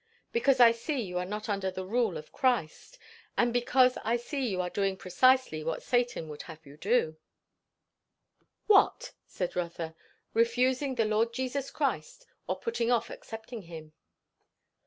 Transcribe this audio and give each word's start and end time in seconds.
"Because 0.31 0.59
I 0.59 0.71
see 0.71 0.99
you 0.99 1.19
are 1.19 1.25
not 1.27 1.47
under 1.47 1.69
the 1.69 1.85
rule 1.85 2.17
of 2.17 2.31
Christ. 2.31 2.97
And 3.37 3.53
because 3.53 3.99
I 4.03 4.17
see 4.17 4.47
you 4.47 4.59
are 4.59 4.69
doing 4.71 4.97
precisely 4.97 5.63
what 5.63 5.83
Satan 5.83 6.27
would 6.27 6.41
have 6.49 6.65
you 6.65 6.75
do." 6.75 7.17
"What?" 8.65 9.11
said 9.27 9.55
Rotha. 9.55 9.95
"Refusing 10.33 10.95
the 10.95 11.05
Lord 11.05 11.31
Jesus 11.35 11.69
Christ, 11.69 12.25
or 12.47 12.59
putting 12.59 12.89
off 12.91 13.11
accepting 13.11 13.61
him." 13.61 13.93